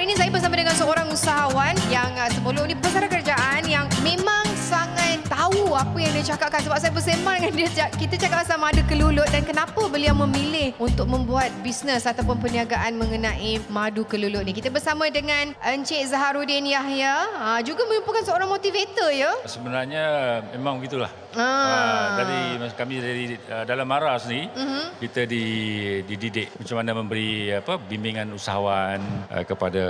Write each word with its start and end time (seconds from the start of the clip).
hari 0.00 0.08
ini 0.08 0.16
saya 0.16 0.32
bersama 0.32 0.56
dengan 0.56 0.72
seorang 0.72 1.12
usahawan 1.12 1.76
yang 1.92 2.08
uh, 2.16 2.24
sebelum 2.32 2.64
ni 2.64 2.72
pesara 2.72 3.04
kerajaan 3.04 3.68
yang 3.68 3.84
memang 4.00 4.39
apa 5.80 5.96
yang 5.96 6.12
dia 6.12 6.36
cakapkan 6.36 6.60
sebab 6.60 6.76
saya 6.76 6.92
bersembang 6.92 7.40
dengan 7.40 7.52
dia 7.56 7.88
kita 7.96 8.14
cakap 8.20 8.44
pasal 8.44 8.60
madu 8.60 8.84
kelulut 8.84 9.24
dan 9.32 9.40
kenapa 9.48 9.80
beliau 9.88 10.12
memilih 10.12 10.76
untuk 10.76 11.08
membuat 11.08 11.48
bisnes 11.64 12.04
ataupun 12.04 12.36
perniagaan 12.36 13.00
mengenai 13.00 13.56
madu 13.72 14.04
kelulut 14.04 14.44
ni. 14.44 14.52
Kita 14.52 14.68
bersama 14.68 15.08
dengan 15.08 15.56
Encik 15.64 16.04
Zaharuddin 16.04 16.68
Yahya 16.68 17.14
uh, 17.32 17.60
juga 17.64 17.88
merupakan 17.88 18.20
seorang 18.20 18.52
motivator 18.52 19.08
ya. 19.08 19.32
Sebenarnya 19.48 20.04
memang 20.52 20.84
begitulah. 20.84 21.08
Ah. 21.30 21.40
Ah, 21.40 22.06
dari 22.18 22.40
kami 22.76 22.94
dari 23.00 23.24
uh, 23.48 23.64
dalam 23.64 23.86
Mara 23.86 24.18
sendiri 24.18 24.50
Mhm. 24.50 24.98
kita 24.98 25.30
di, 25.30 25.44
dididik 26.02 26.50
macam 26.58 26.76
mana 26.82 26.90
memberi 26.90 27.54
apa 27.54 27.78
bimbingan 27.78 28.34
usahawan 28.34 28.98
uh, 29.30 29.44
kepada 29.46 29.84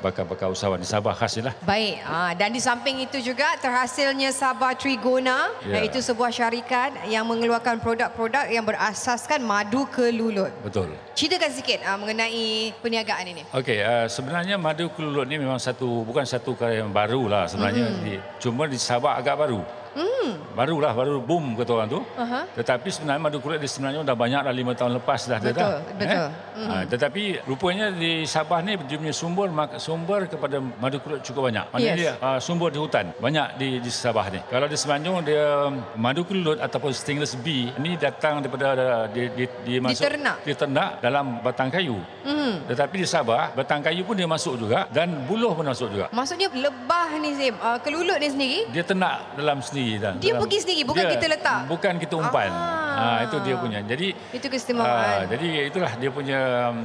bakal-bakal 0.00 0.54
usahawan 0.54 0.80
di 0.80 0.88
Sabah 0.88 1.12
khas 1.12 1.36
ni 1.36 1.42
lah. 1.44 1.54
Baik, 1.66 2.00
dan 2.38 2.54
di 2.54 2.62
samping 2.62 3.02
itu 3.02 3.18
juga 3.18 3.58
terhasilnya 3.58 4.30
Sabah 4.30 4.78
Trigona 4.78 5.25
Ya. 5.26 5.82
iaitu 5.82 5.98
sebuah 5.98 6.30
syarikat 6.30 7.10
yang 7.10 7.26
mengeluarkan 7.26 7.82
produk-produk 7.82 8.46
yang 8.46 8.62
berasaskan 8.62 9.42
madu 9.42 9.82
kelulut. 9.90 10.54
Betul. 10.62 10.94
Ceritakan 11.18 11.50
sikit 11.50 11.82
ah, 11.82 11.98
mengenai 11.98 12.70
perniagaan 12.78 13.26
ini. 13.34 13.42
Okey, 13.50 13.82
uh, 13.82 14.06
sebenarnya 14.06 14.54
madu 14.54 14.86
kelulut 14.94 15.26
ni 15.26 15.40
memang 15.40 15.58
satu 15.58 16.06
bukan 16.06 16.22
satu 16.22 16.54
karya 16.54 16.86
yang 16.86 16.92
baru 16.94 17.26
lah 17.26 17.44
sebenarnya. 17.50 17.86
Hmm. 17.90 18.02
Di, 18.06 18.14
cuma 18.38 18.70
di 18.70 18.78
Sabah 18.78 19.18
agak 19.18 19.34
baru. 19.34 19.60
Hmm. 20.26 20.58
Barulah, 20.58 20.90
baru 20.90 21.22
boom 21.22 21.54
kata 21.54 21.70
orang 21.70 21.88
tu. 21.88 22.00
Aha. 22.18 22.40
Tetapi 22.58 22.88
sebenarnya 22.90 23.22
madu 23.22 23.38
kelulut 23.38 23.62
dia 23.62 23.70
sebenarnya 23.70 24.02
dah 24.02 24.16
banyak 24.18 24.40
dah 24.42 24.54
lima 24.54 24.72
tahun 24.74 24.98
lepas 24.98 25.20
dah. 25.30 25.38
Betul, 25.38 25.54
dah, 25.54 25.78
betul. 25.86 26.26
Eh? 26.26 26.66
Ha, 26.66 26.74
tetapi 26.90 27.22
rupanya 27.46 27.86
di 27.94 28.26
Sabah 28.26 28.58
ni 28.64 28.74
dia 28.90 28.96
punya 28.98 29.14
sumber 29.14 29.46
sumber 29.78 30.26
kepada 30.26 30.58
madu 30.58 30.98
kelulut 30.98 31.22
cukup 31.22 31.52
banyak. 31.52 31.64
Maknanya 31.70 31.84
Yes. 31.86 32.00
dia 32.02 32.12
uh, 32.18 32.38
sumber 32.42 32.74
di 32.74 32.78
hutan 32.82 33.06
banyak 33.22 33.46
di, 33.60 33.68
di 33.78 33.90
Sabah 33.92 34.26
ni. 34.34 34.40
Kalau 34.50 34.66
di 34.66 34.74
Semenanjung 34.74 35.22
dia 35.22 35.70
madu 35.94 36.26
kelulut 36.26 36.58
ataupun 36.58 36.90
stainless 36.90 37.38
bee 37.38 37.70
ni 37.78 37.94
datang 37.94 38.42
daripada 38.42 38.66
uh, 38.74 39.04
di, 39.06 39.30
di, 39.30 39.44
di 39.62 39.74
masuk 39.78 40.02
Diternak. 40.02 40.36
diternak 40.42 40.90
dalam 40.98 41.38
batang 41.38 41.70
kayu. 41.70 42.02
Hmm. 42.26 42.66
Tetapi 42.66 43.04
di 43.04 43.06
Sabah 43.06 43.54
batang 43.54 43.84
kayu 43.84 44.02
pun 44.02 44.18
dia 44.18 44.26
masuk 44.26 44.58
juga 44.58 44.90
dan 44.90 45.12
buluh 45.28 45.54
pun 45.54 45.62
masuk 45.62 45.92
juga. 45.94 46.10
Maksudnya 46.10 46.50
lebah 46.50 47.14
ni 47.22 47.30
Zim, 47.38 47.54
ah, 47.60 47.78
kelulut 47.78 48.18
ni 48.18 48.28
sendiri 48.32 48.58
Dia 48.72 48.82
ternak 48.82 49.36
dalam 49.36 49.60
sendiri 49.62 50.00
dah. 50.00 50.14
Dia 50.20 50.32
dalam, 50.34 50.42
pergi 50.46 50.58
sendiri, 50.64 50.82
bukan 50.88 51.04
kita 51.12 51.26
letak? 51.28 51.60
Bukan 51.68 51.94
kita 52.00 52.14
umpan. 52.16 52.50
Ah. 52.50 52.85
Ah. 52.96 53.18
itu 53.22 53.36
dia 53.44 53.54
punya. 53.56 53.78
Jadi 53.82 54.08
itu 54.32 54.46
Ah, 54.46 54.50
keistimewaan. 54.50 55.24
jadi 55.28 55.46
itulah 55.68 55.92
dia 55.94 56.10
punya 56.10 56.40
um, 56.70 56.76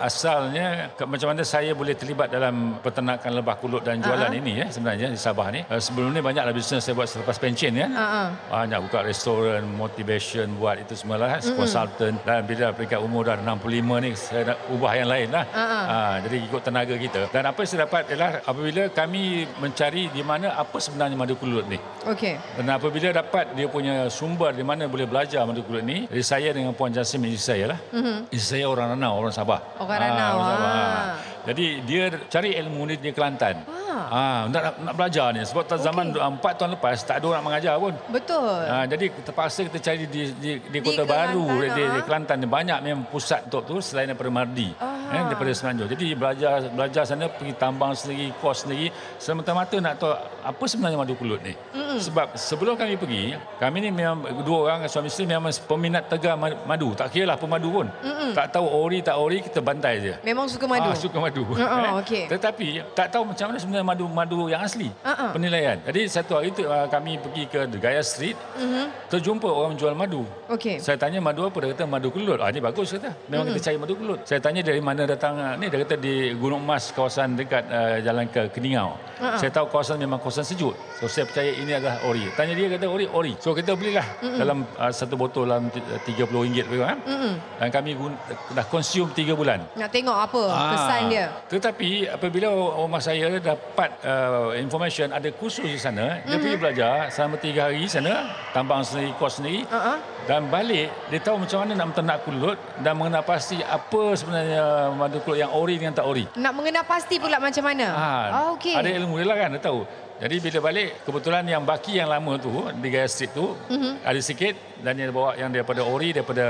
asalnya 0.00 0.66
macam 0.96 1.28
mana 1.30 1.42
saya 1.44 1.72
boleh 1.72 1.92
terlibat 1.92 2.28
dalam 2.28 2.80
peternakan 2.80 3.30
lebah 3.34 3.60
kulut 3.60 3.84
dan 3.84 4.00
jualan 4.00 4.30
Ah. 4.30 4.38
ini 4.40 4.52
ya 4.58 4.66
sebenarnya 4.68 5.12
di 5.12 5.20
Sabah 5.20 5.52
ni. 5.52 5.60
Uh, 5.66 5.76
sebelum 5.78 6.10
ni 6.10 6.20
banyaklah 6.20 6.50
bisnes 6.50 6.80
saya 6.80 6.94
buat 6.94 7.06
selepas 7.06 7.36
pencen 7.36 7.76
ya. 7.76 7.86
Ah. 7.92 8.28
Banyak 8.48 8.80
buka 8.82 9.04
restoran, 9.04 9.62
motivation 9.68 10.56
buat 10.56 10.78
itu 10.78 10.94
semualah 10.94 11.38
mm 11.38 11.56
consultant 11.58 12.16
dan 12.22 12.46
bila 12.46 12.70
peringkat 12.70 13.00
umur 13.02 13.26
dah 13.26 13.36
65 13.36 13.98
ni 13.98 14.10
saya 14.14 14.54
nak 14.54 14.58
ubah 14.70 14.92
yang 14.94 15.08
lain 15.08 15.28
lah. 15.28 15.44
Ah, 15.50 15.60
ah. 15.60 15.84
Ah, 15.88 16.14
jadi 16.22 16.36
ikut 16.40 16.62
tenaga 16.62 16.94
kita. 16.96 17.20
Dan 17.28 17.42
apa 17.44 17.58
yang 17.58 17.68
saya 17.68 17.80
dapat 17.84 18.02
ialah 18.08 18.30
apabila 18.42 18.82
kami 18.90 19.22
mencari 19.58 20.06
di 20.08 20.22
mana 20.22 20.54
apa 20.54 20.78
sebenarnya 20.78 21.16
madu 21.18 21.34
kulut 21.34 21.66
ni. 21.66 21.76
Okey. 22.06 22.38
Dan 22.56 22.70
apabila 22.70 23.10
dapat 23.10 23.52
dia 23.52 23.66
punya 23.66 24.06
sumber 24.08 24.54
di 24.54 24.62
mana 24.62 24.86
boleh 24.86 25.04
belajar 25.04 25.42
madu 25.42 25.57
kulut 25.62 25.84
ni, 25.84 26.06
jadi 26.10 26.24
saya 26.24 26.48
dengan 26.52 26.72
Puan 26.74 26.90
Jasim 26.92 27.22
isteri 27.26 27.38
saya 27.38 27.64
lah. 27.74 27.80
Mm-hmm. 27.94 28.16
Isteri 28.34 28.60
saya 28.60 28.66
orang 28.68 28.86
Ranau, 28.94 29.12
orang 29.18 29.34
Sabah. 29.34 29.60
Orang 29.78 29.98
Ranau, 29.98 30.34
orang 30.38 30.58
Sabah. 30.58 30.72
ah. 30.72 31.06
Jadi 31.46 31.86
dia 31.86 32.10
cari 32.26 32.56
ilmu 32.56 32.88
ni 32.88 32.94
di 32.98 33.10
Kelantan. 33.14 33.62
Ah. 33.68 33.86
Ah, 34.08 34.40
nak, 34.46 34.78
nak, 34.78 34.94
belajar 34.94 35.34
ni. 35.34 35.42
Sebab 35.42 35.64
okay. 35.66 35.78
zaman 35.82 36.14
empat 36.14 36.54
tahun 36.56 36.78
lepas 36.78 37.02
tak 37.02 37.18
ada 37.20 37.26
orang 37.34 37.44
mengajar 37.44 37.74
pun. 37.76 37.92
Betul. 38.08 38.62
Ha, 38.64 38.86
jadi 38.86 39.10
terpaksa 39.26 39.66
kita 39.66 39.78
cari 39.82 40.04
di 40.06 40.22
di, 40.38 40.50
di 40.62 40.78
Kota 40.80 41.02
Kelantan, 41.02 41.34
Baru 41.34 41.44
di, 41.58 41.68
di, 41.74 41.82
di 41.82 42.00
ah. 42.00 42.04
Kelantan 42.06 42.36
ni 42.40 42.46
banyak 42.48 42.78
memang 42.80 43.04
pusat 43.10 43.50
untuk 43.50 43.66
tu 43.66 43.76
selain 43.82 44.08
daripada 44.08 44.30
Mardi 44.30 44.70
Ah. 44.78 45.12
eh, 45.12 45.22
daripada 45.28 45.50
Semenanjung. 45.52 45.88
Jadi 45.92 46.06
belajar 46.14 46.52
belajar 46.72 47.02
sana 47.04 47.26
pergi 47.28 47.52
tambang 47.58 47.92
sendiri, 47.92 48.32
kos 48.38 48.64
sendiri 48.64 48.88
semata-mata 49.18 49.76
nak 49.82 49.94
tahu 49.98 50.14
apa 50.46 50.64
sebenarnya 50.64 50.98
madu 51.00 51.14
kulut 51.18 51.40
ni. 51.42 51.52
Mm-mm. 51.74 51.98
Sebab 51.98 52.38
sebelum 52.38 52.78
kami 52.78 52.94
pergi, 52.96 53.34
kami 53.58 53.76
ni 53.82 53.90
memang 53.90 54.44
dua 54.46 54.58
orang 54.72 54.86
suami 54.86 55.10
isteri 55.10 55.26
memang 55.28 55.50
peminat 55.66 56.06
tegar 56.06 56.38
ma- 56.38 56.60
madu. 56.64 56.94
Tak 56.94 57.12
kira 57.12 57.34
lah 57.34 57.36
pemadu 57.36 57.68
pun. 57.68 57.86
Mm-mm. 57.90 58.32
Tak 58.32 58.54
tahu 58.54 58.66
ori 58.68 59.02
tak 59.02 59.16
ori 59.18 59.42
kita 59.42 59.58
bantai 59.58 59.94
je. 60.00 60.14
Memang 60.22 60.46
suka 60.46 60.64
madu. 60.70 60.88
Ah, 60.88 60.96
suka 60.96 61.18
madu. 61.18 61.27
Ah, 61.58 61.68
ah, 61.68 61.92
okey. 62.00 62.24
Tetapi 62.26 62.66
tak 62.92 63.08
tahu 63.10 63.22
macam 63.26 63.44
mana 63.48 63.58
sebenarnya 63.58 63.86
madu-madu 63.86 64.46
yang 64.46 64.60
asli. 64.60 64.88
Ah. 65.02 65.30
Penilaian. 65.30 65.76
Jadi 65.82 66.00
satu 66.06 66.36
hari 66.36 66.50
tu 66.50 66.64
ah, 66.64 66.86
kami 66.86 67.16
pergi 67.16 67.44
ke 67.46 67.60
Gaya 67.76 68.00
Street, 68.00 68.36
Mhm. 68.54 68.84
terjumpa 69.08 69.46
orang 69.46 69.74
jual 69.74 69.92
madu. 69.92 70.24
Okey. 70.48 70.78
Saya 70.78 70.96
tanya 70.96 71.18
madu 71.18 71.44
apa? 71.44 71.56
Dia 71.58 71.72
kata 71.72 71.84
madu 71.84 72.08
kelulut. 72.08 72.38
Ah, 72.38 72.48
ni 72.48 72.58
bagus 72.58 72.90
kata. 72.90 73.12
Memang 73.26 73.50
kita 73.50 73.60
cari 73.64 73.76
madu 73.76 73.94
kelulut. 73.94 74.20
Saya 74.24 74.38
tanya 74.38 74.60
dari 74.60 74.80
mana 74.80 75.02
datang 75.04 75.34
ah, 75.36 75.54
ni. 75.54 75.68
Dia 75.68 75.82
kata 75.82 75.94
di 75.96 76.14
Gunung 76.34 76.62
Mas, 76.62 76.90
kawasan 76.90 77.34
dekat 77.34 77.64
uh, 77.68 77.96
jalan 78.00 78.26
ke 78.26 78.48
Keningau. 78.50 78.96
Ah. 79.18 79.36
Saya 79.36 79.50
tahu 79.50 79.68
kawasan 79.68 79.98
memang 79.98 80.18
kawasan 80.18 80.42
sejuk. 80.42 80.72
So 80.96 81.06
saya 81.06 81.24
percaya 81.24 81.50
ini 81.50 81.72
adalah 81.72 81.98
ori. 82.04 82.26
Tanya 82.32 82.52
dia 82.52 82.68
kata 82.70 82.86
ori, 82.86 83.06
ori. 83.08 83.32
So 83.38 83.52
kita 83.52 83.74
belilah 83.74 84.04
dalam 84.34 84.66
uh, 84.74 84.90
satu 84.90 85.14
botol 85.14 85.46
dalam 85.46 85.68
RM30 85.70 86.30
lebih 86.62 86.78
kurang. 86.78 87.00
Mm-mm. 87.02 87.34
Dan 87.56 87.68
kami 87.68 87.90
gun- 87.92 88.18
dah 88.50 88.64
consume 88.64 89.10
3 89.10 89.32
bulan. 89.32 89.58
Nak 89.74 89.90
tengok 89.90 90.16
apa 90.16 90.42
Ah, 90.48 90.70
kesan 90.72 91.00
dia. 91.08 91.17
Tetapi 91.48 91.90
apabila 92.06 92.46
rumah 92.52 93.00
saya 93.00 93.26
dapat 93.40 93.90
uh, 94.04 94.52
information 94.54 95.10
ada 95.10 95.28
kursus 95.34 95.66
di 95.66 95.80
sana, 95.80 96.22
dia 96.22 96.36
pergi 96.36 96.56
belajar 96.60 97.08
selama 97.08 97.36
tiga 97.38 97.68
hari 97.68 97.88
sana, 97.88 98.30
tambang 98.52 98.84
sendiri, 98.84 99.16
kos 99.16 99.40
sendiri. 99.40 99.64
Uh-uh. 99.66 99.98
Dan 100.28 100.52
balik, 100.52 100.92
dia 101.08 101.20
tahu 101.24 101.40
macam 101.40 101.64
mana 101.64 101.72
nak 101.72 101.86
menternak 101.90 102.18
kulut 102.22 102.58
dan 102.84 102.92
mengenal 102.94 103.24
pasti 103.24 103.56
apa 103.64 104.12
sebenarnya 104.12 104.92
madu 104.92 105.18
kulut 105.24 105.40
yang 105.40 105.50
ori 105.50 105.80
dengan 105.80 105.96
tak 105.96 106.04
ori. 106.04 106.28
Nak 106.36 106.52
mengenal 106.52 106.84
pasti 106.84 107.16
pula 107.16 107.40
macam 107.40 107.64
mana. 107.64 107.86
Ah, 107.90 108.26
Ah, 108.28 108.46
okey. 108.54 108.76
Ada 108.76 108.90
ilmu 109.00 109.16
dia 109.18 109.26
lah 109.26 109.36
kan, 109.40 109.48
dia 109.56 109.62
tahu. 109.62 109.80
Jadi 110.18 110.36
bila 110.42 110.58
balik, 110.66 111.06
kebetulan 111.06 111.46
yang 111.46 111.62
baki 111.62 111.94
yang 111.94 112.10
lama 112.10 112.34
tu, 112.42 112.50
di 112.82 112.88
Gaya 112.90 113.06
Street 113.06 113.30
tu, 113.30 113.54
Mhm. 113.70 114.02
ada 114.02 114.18
sikit 114.18 114.54
dan 114.82 114.98
yang 114.98 115.14
bawa 115.14 115.38
yang 115.38 115.50
daripada 115.54 115.86
ori, 115.86 116.10
daripada 116.10 116.44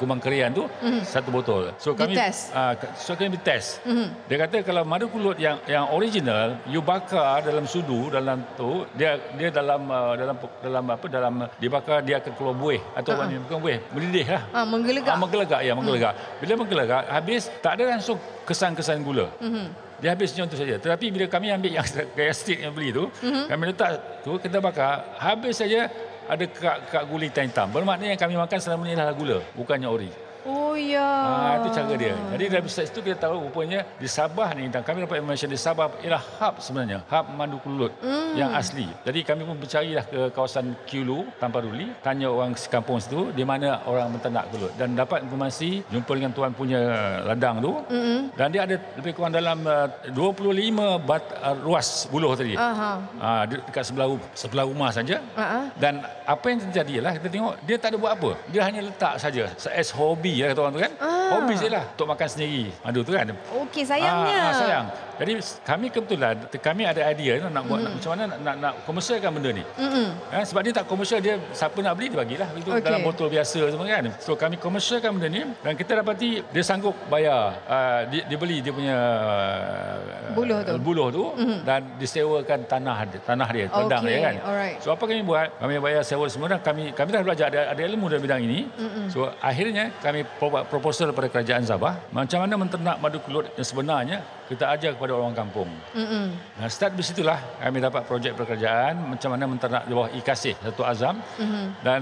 kumang 0.00 0.16
kerian 0.16 0.48
tu, 0.52 0.64
satu 1.04 1.28
botol. 1.28 1.76
So 1.76 1.92
kami 1.92 2.16
ah, 2.56 2.72
so 2.96 3.12
kami 3.12 3.36
test. 3.44 3.84
Mhm. 3.84 4.28
Dia 4.32 4.36
kata 4.48 4.64
kalau 4.64 4.82
madu 4.88 5.12
kulut 5.12 5.36
yang 5.36 5.60
yang 5.68 5.92
original, 5.92 6.56
you 6.64 6.80
bakar 6.80 7.44
dalam 7.44 7.68
sudu 7.68 8.08
dalam 8.08 8.40
tu, 8.56 8.88
dia 8.96 9.20
dia 9.36 9.52
dalam 9.52 9.84
uh, 9.92 10.16
dalam 10.16 10.36
dalam 10.64 10.84
apa 10.88 11.06
dalam 11.12 11.34
dibakar 11.60 12.00
dia 12.00 12.16
akan 12.16 12.32
keluar 12.32 12.56
buih 12.56 12.80
atau 12.96 13.12
Ah. 13.12 13.28
uh 13.28 13.40
bukan 13.44 13.58
buih, 13.60 13.78
mendidih 13.92 14.26
lah. 14.32 14.42
Ah, 14.56 14.64
menggelegak. 14.64 15.14
Ah, 15.14 15.20
menggelegak 15.20 15.60
ya, 15.60 15.72
menggelegak. 15.76 16.14
Bila 16.40 16.52
menggelegak, 16.56 17.02
habis 17.12 17.52
tak 17.60 17.76
ada 17.76 17.92
langsung 17.92 18.16
kesan-kesan 18.48 19.04
gula. 19.04 19.28
Mhm. 19.36 19.91
Dia 20.02 20.18
habis 20.18 20.34
macam 20.34 20.50
tu 20.50 20.58
saja. 20.58 20.82
Tetapi 20.82 21.14
bila 21.14 21.30
kami 21.30 21.54
ambil 21.54 21.78
yang 21.78 21.86
gaya 22.18 22.34
stick 22.34 22.58
yang 22.58 22.74
beli 22.74 22.90
tu, 22.90 23.06
Mhm. 23.22 23.46
kami 23.46 23.62
letak 23.70 23.90
tu, 24.26 24.34
kita 24.36 24.58
bakar, 24.58 25.14
habis 25.22 25.54
saja 25.54 25.86
ada 26.26 26.42
kak-kak 26.42 27.06
gulitan 27.06 27.46
hitam. 27.46 27.70
Bermakna 27.70 28.10
yang 28.10 28.18
kami 28.18 28.34
makan 28.34 28.58
selama 28.58 28.82
ni 28.82 28.98
adalah 28.98 29.14
gula, 29.14 29.38
bukannya 29.54 29.86
ori. 29.86 30.10
Oh 30.42 30.74
ya. 30.74 31.04
Ah, 31.04 31.52
itu 31.62 31.68
cara 31.70 31.94
dia. 31.94 32.14
Jadi 32.34 32.44
dari 32.48 32.62
research 32.64 32.90
itu 32.90 33.00
kita 33.00 33.16
tahu 33.28 33.46
rupanya 33.46 33.86
di 33.96 34.08
Sabah 34.10 34.50
ni 34.56 34.66
dan 34.66 34.82
kami 34.82 35.04
dapat 35.04 35.22
information 35.22 35.46
di 35.46 35.58
Sabah 35.58 35.86
ialah 36.02 36.22
hub 36.40 36.54
sebenarnya, 36.58 37.06
hub 37.06 37.26
madu 37.32 37.62
kulut 37.62 37.92
Hmm. 38.02 38.34
yang 38.34 38.50
asli. 38.52 38.88
Jadi 39.06 39.22
kami 39.22 39.44
pun 39.44 39.54
bercarilah 39.54 40.02
ke 40.02 40.20
kawasan 40.32 40.74
Kiulu, 40.82 41.28
Tamparuli, 41.38 41.94
tanya 42.02 42.26
orang 42.26 42.56
sekampung 42.56 42.98
situ 42.98 43.30
di 43.30 43.44
mana 43.44 43.84
orang 43.86 44.10
menternak 44.10 44.50
kulut 44.50 44.72
dan 44.74 44.96
dapat 44.96 45.22
informasi 45.22 45.86
jumpa 45.86 46.12
dengan 46.16 46.32
tuan 46.34 46.50
punya 46.50 46.80
ladang 47.22 47.62
tu. 47.62 47.72
Mm-mm. 47.86 48.34
Dan 48.34 48.48
dia 48.50 48.66
ada 48.66 48.76
lebih 48.98 49.12
kurang 49.14 49.30
dalam 49.30 49.62
uh, 49.62 49.86
25 50.10 51.06
bat, 51.06 51.22
uh, 51.38 51.54
ruas 51.60 52.08
buluh 52.08 52.32
tadi. 52.34 52.56
Ah, 52.58 53.44
de- 53.46 53.62
dekat 53.62 53.84
sebelah 53.86 54.08
sebelah 54.34 54.64
rumah 54.66 54.90
saja. 54.90 55.20
Ah. 55.38 55.68
Dan 55.76 56.02
apa 56.24 56.44
yang 56.48 56.58
terjadi 56.66 56.92
ialah 56.98 57.12
kita 57.20 57.28
tengok 57.28 57.54
dia 57.62 57.76
tak 57.78 57.94
ada 57.94 57.96
buat 58.00 58.12
apa. 58.16 58.30
Dia 58.48 58.62
hanya 58.66 58.80
letak 58.82 59.20
saja 59.20 59.52
as 59.72 59.90
hobi 59.92 60.31
ya 60.36 60.44
kata 60.52 60.60
orang 60.64 60.74
tu 60.76 60.80
kan. 60.80 60.92
Ah. 61.00 61.38
Hobi 61.38 61.54
je 61.56 61.68
lah 61.68 61.84
untuk 61.92 62.06
makan 62.08 62.28
sendiri. 62.28 62.64
Madu 62.84 63.00
tu 63.04 63.12
kan. 63.12 63.26
Okey, 63.32 63.82
sayangnya. 63.84 64.36
Ah, 64.36 64.48
ah, 64.48 64.54
sayang. 64.56 64.86
Jadi 65.22 65.34
kami 65.62 65.86
kebetulan 65.94 66.34
kami 66.58 66.82
ada 66.82 67.00
idea 67.06 67.38
nak 67.46 67.62
buat 67.70 67.78
nak, 67.78 67.92
macam 67.94 68.10
mana 68.18 68.22
nak, 68.26 68.38
nak, 68.42 68.54
nak 68.58 68.72
komersialkan 68.82 69.30
benda 69.30 69.50
ni. 69.54 69.64
Mm-mm. 69.78 70.08
Ha, 70.34 70.42
sebab 70.42 70.60
dia 70.66 70.72
tak 70.74 70.86
komersial 70.90 71.20
dia 71.22 71.38
siapa 71.54 71.78
nak 71.78 71.94
beli 71.94 72.10
dia 72.10 72.18
bagilah 72.18 72.48
itu 72.58 72.70
okay. 72.74 72.82
dalam 72.82 73.00
botol 73.06 73.30
biasa 73.30 73.70
semua 73.70 73.86
kan. 73.86 74.10
So 74.18 74.34
kami 74.34 74.58
komersialkan 74.58 75.14
benda 75.14 75.28
ni 75.30 75.42
dan 75.62 75.72
kita 75.78 76.02
dapati 76.02 76.42
dia 76.42 76.62
sanggup 76.66 76.98
bayar 77.06 77.54
uh, 77.70 78.00
dia, 78.10 78.26
dia 78.26 78.38
beli 78.40 78.58
dia 78.58 78.72
punya 78.74 78.96
uh, 78.98 80.34
Buluh 80.34 80.58
tu. 80.64 80.74
buluh 80.82 81.08
tu 81.14 81.24
mm-hmm. 81.38 81.58
dan 81.62 81.80
disewakan 82.00 82.60
tanah 82.66 82.98
dia, 83.06 83.18
tanah 83.22 83.48
dia 83.52 83.64
ladang 83.70 84.02
Okey, 84.02 84.10
dia 84.10 84.26
kan. 84.26 84.34
alright. 84.42 84.76
So 84.82 84.88
apa 84.90 85.04
kami 85.06 85.22
buat? 85.22 85.48
Kami 85.62 85.74
bayar 85.78 86.02
sewa 86.02 86.26
semua 86.26 86.50
dan 86.50 86.60
kami 86.64 86.90
kami 86.96 87.08
dah 87.14 87.22
belajar 87.22 87.46
ada, 87.52 87.60
ada 87.70 87.82
ilmu 87.86 88.10
dalam 88.10 88.22
bidang 88.26 88.42
ini. 88.42 88.66
Mm-hmm. 88.66 89.06
So 89.12 89.30
akhirnya 89.38 89.94
kami 90.02 90.26
buat 90.40 90.66
proposal 90.66 91.14
kepada 91.14 91.28
kerajaan 91.30 91.62
Sabah 91.62 91.94
macam 92.10 92.42
mana 92.42 92.54
menternak 92.58 92.96
madu 92.98 93.22
kelulut 93.22 93.52
yang 93.54 93.66
sebenarnya 93.68 94.18
kita 94.52 94.64
ajar 94.68 94.90
kepada 94.96 95.12
orang 95.16 95.32
kampung. 95.32 95.70
Mm-mm. 95.96 96.26
Nah, 96.60 96.68
start 96.68 96.92
dari 96.92 97.06
situlah 97.06 97.40
kami 97.58 97.78
dapat 97.80 98.02
projek 98.04 98.32
pekerjaan 98.36 99.00
macam 99.00 99.28
mana 99.32 99.44
menternak 99.48 99.82
di 99.88 99.92
bawah 99.96 100.10
ikasih 100.12 100.54
satu 100.60 100.82
azam 100.84 101.16
mm-hmm. 101.40 101.66
dan 101.80 102.00